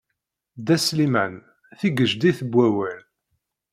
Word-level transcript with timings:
Dda 0.59 0.75
Sliman: 0.85 1.33
tigejdit 1.79 2.39
n 2.43 2.49
wawal. 2.55 2.99